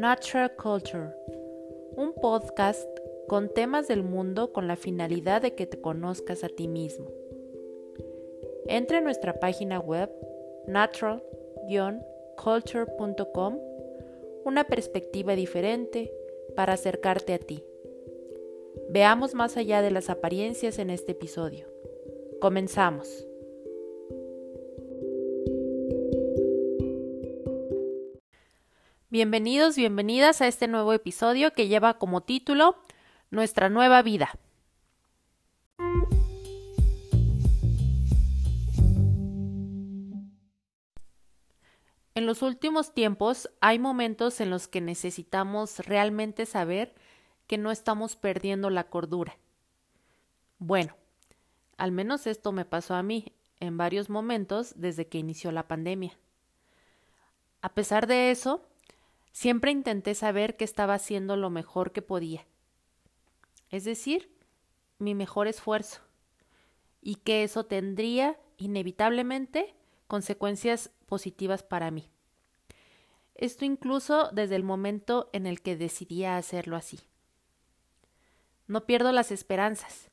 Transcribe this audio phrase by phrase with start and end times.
[0.00, 1.12] Natural Culture,
[1.94, 2.88] un podcast
[3.28, 7.10] con temas del mundo con la finalidad de que te conozcas a ti mismo.
[8.66, 10.10] Entra en nuestra página web
[10.66, 13.58] natural-culture.com,
[14.46, 16.10] una perspectiva diferente
[16.56, 17.62] para acercarte a ti.
[18.88, 21.66] Veamos más allá de las apariencias en este episodio.
[22.40, 23.26] Comenzamos.
[29.12, 32.76] Bienvenidos, bienvenidas a este nuevo episodio que lleva como título
[33.32, 34.38] Nuestra nueva vida.
[42.14, 46.94] En los últimos tiempos hay momentos en los que necesitamos realmente saber
[47.48, 49.36] que no estamos perdiendo la cordura.
[50.60, 50.94] Bueno,
[51.78, 56.16] al menos esto me pasó a mí en varios momentos desde que inició la pandemia.
[57.60, 58.69] A pesar de eso,
[59.32, 62.46] Siempre intenté saber que estaba haciendo lo mejor que podía,
[63.70, 64.34] es decir,
[64.98, 66.00] mi mejor esfuerzo,
[67.00, 69.74] y que eso tendría inevitablemente
[70.06, 72.10] consecuencias positivas para mí.
[73.34, 77.00] Esto incluso desde el momento en el que decidí hacerlo así.
[78.66, 80.10] No pierdo las esperanzas,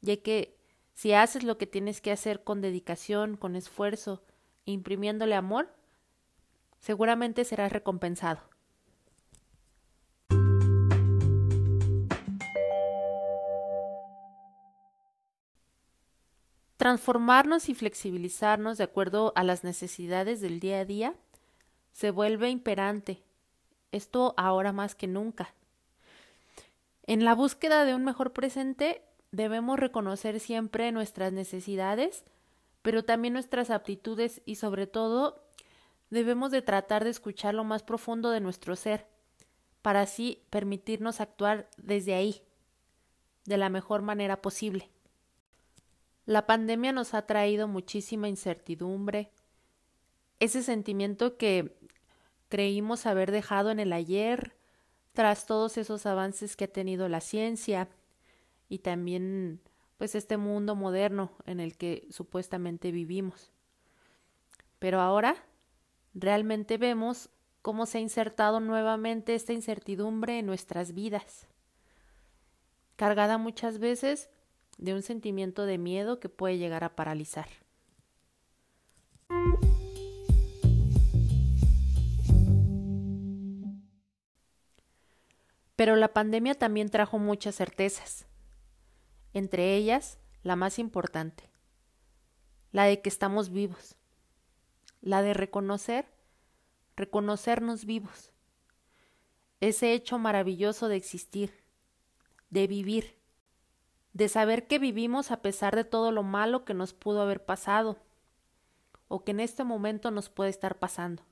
[0.00, 0.58] ya que
[0.94, 4.22] si haces lo que tienes que hacer con dedicación, con esfuerzo,
[4.64, 5.72] imprimiéndole amor,
[6.84, 8.42] seguramente serás recompensado.
[16.76, 21.14] Transformarnos y flexibilizarnos de acuerdo a las necesidades del día a día
[21.92, 23.22] se vuelve imperante,
[23.90, 25.54] esto ahora más que nunca.
[27.04, 29.00] En la búsqueda de un mejor presente
[29.32, 32.24] debemos reconocer siempre nuestras necesidades,
[32.82, 35.43] pero también nuestras aptitudes y sobre todo
[36.14, 39.06] debemos de tratar de escuchar lo más profundo de nuestro ser,
[39.82, 42.42] para así permitirnos actuar desde ahí,
[43.44, 44.90] de la mejor manera posible.
[46.24, 49.30] La pandemia nos ha traído muchísima incertidumbre,
[50.40, 51.76] ese sentimiento que
[52.48, 54.56] creímos haber dejado en el ayer,
[55.12, 57.88] tras todos esos avances que ha tenido la ciencia
[58.68, 59.60] y también
[59.98, 63.52] pues este mundo moderno en el que supuestamente vivimos.
[64.78, 65.36] Pero ahora
[66.14, 67.28] realmente vemos
[67.60, 71.48] cómo se ha insertado nuevamente esta incertidumbre en nuestras vidas,
[72.96, 74.30] cargada muchas veces
[74.78, 77.48] de un sentimiento de miedo que puede llegar a paralizar.
[85.76, 88.26] Pero la pandemia también trajo muchas certezas,
[89.32, 91.50] entre ellas la más importante,
[92.70, 93.96] la de que estamos vivos
[95.04, 96.06] la de reconocer,
[96.96, 98.32] reconocernos vivos,
[99.60, 101.52] ese hecho maravilloso de existir,
[102.48, 103.18] de vivir,
[104.14, 107.98] de saber que vivimos a pesar de todo lo malo que nos pudo haber pasado
[109.08, 111.22] o que en este momento nos puede estar pasando.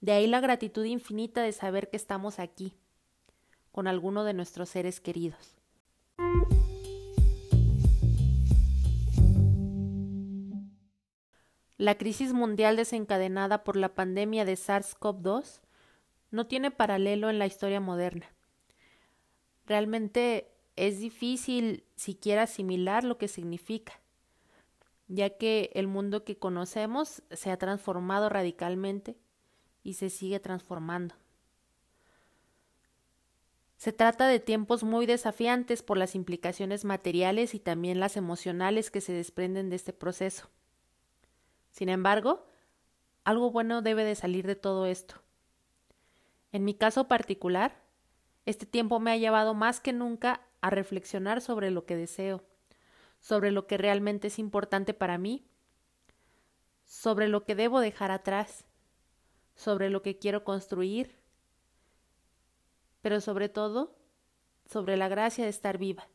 [0.00, 2.76] De ahí la gratitud infinita de saber que estamos aquí,
[3.70, 5.55] con alguno de nuestros seres queridos.
[11.78, 15.60] La crisis mundial desencadenada por la pandemia de SARS-CoV-2
[16.30, 18.26] no tiene paralelo en la historia moderna.
[19.66, 24.00] Realmente es difícil siquiera asimilar lo que significa,
[25.08, 29.18] ya que el mundo que conocemos se ha transformado radicalmente
[29.82, 31.14] y se sigue transformando.
[33.76, 39.02] Se trata de tiempos muy desafiantes por las implicaciones materiales y también las emocionales que
[39.02, 40.48] se desprenden de este proceso.
[41.76, 42.46] Sin embargo,
[43.24, 45.16] algo bueno debe de salir de todo esto.
[46.50, 47.82] En mi caso particular,
[48.46, 52.42] este tiempo me ha llevado más que nunca a reflexionar sobre lo que deseo,
[53.20, 55.44] sobre lo que realmente es importante para mí,
[56.86, 58.64] sobre lo que debo dejar atrás,
[59.54, 61.14] sobre lo que quiero construir,
[63.02, 63.98] pero sobre todo
[64.64, 66.08] sobre la gracia de estar viva.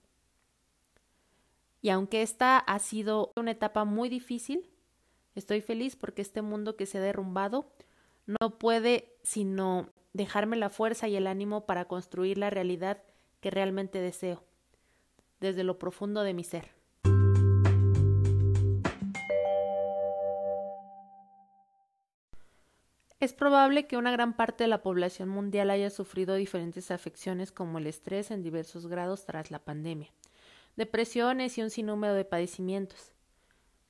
[1.84, 4.68] Y aunque esta ha sido una etapa muy difícil,
[5.34, 7.72] Estoy feliz porque este mundo que se ha derrumbado
[8.26, 13.02] no puede sino dejarme la fuerza y el ánimo para construir la realidad
[13.40, 14.44] que realmente deseo,
[15.40, 16.70] desde lo profundo de mi ser.
[23.22, 27.78] Es probable que una gran parte de la población mundial haya sufrido diferentes afecciones como
[27.78, 30.12] el estrés en diversos grados tras la pandemia,
[30.76, 33.14] depresiones y un sinnúmero de padecimientos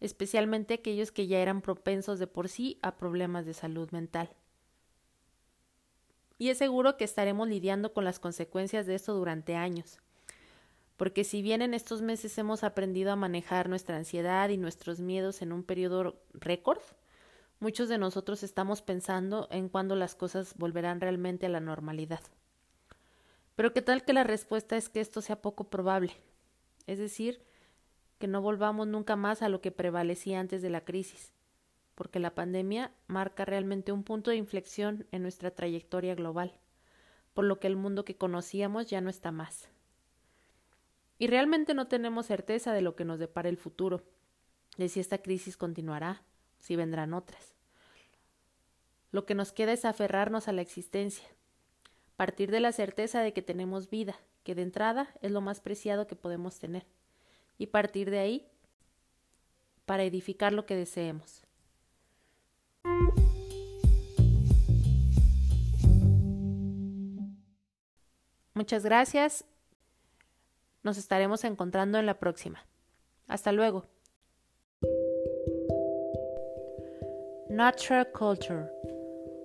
[0.01, 4.30] especialmente aquellos que ya eran propensos de por sí a problemas de salud mental.
[6.38, 10.00] Y es seguro que estaremos lidiando con las consecuencias de esto durante años.
[10.98, 15.44] Porque si bien en estos meses hemos aprendido a manejar nuestra ansiedad y nuestros miedos
[15.44, 16.81] en un periodo récord,
[17.59, 22.21] muchos de nosotros estamos pensando en cuándo las cosas volverán realmente a la normalidad.
[23.56, 26.13] Pero qué tal que la respuesta es que esto sea poco probable,
[26.88, 27.44] es decir,
[28.21, 31.33] que no volvamos nunca más a lo que prevalecía antes de la crisis,
[31.95, 36.53] porque la pandemia marca realmente un punto de inflexión en nuestra trayectoria global,
[37.33, 39.69] por lo que el mundo que conocíamos ya no está más.
[41.18, 44.03] Y realmente no tenemos certeza de lo que nos depara el futuro,
[44.77, 46.23] de si esta crisis continuará,
[46.59, 47.56] si vendrán otras.
[49.12, 51.27] Lo que nos queda es aferrarnos a la existencia,
[52.15, 56.06] partir de la certeza de que tenemos vida, que de entrada es lo más preciado
[56.06, 56.85] que podemos tener,
[57.62, 58.48] y partir de ahí
[59.86, 61.44] para edificar lo que deseemos.
[68.56, 69.46] Muchas gracias.
[70.81, 72.66] Nos estaremos encontrando en la próxima.
[73.28, 73.86] Hasta luego.
[77.48, 78.72] Natural Culture,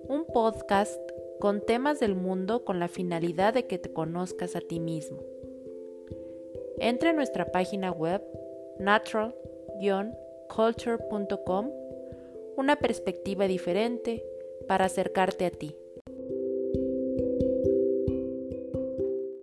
[0.07, 0.99] un podcast
[1.39, 5.36] con temas del mundo con la finalidad de que te conozcas a ti mismo.
[6.79, 8.21] Entra en nuestra página web
[8.79, 11.71] natural-culture.com
[12.57, 14.25] una perspectiva diferente
[14.67, 15.75] para acercarte a ti.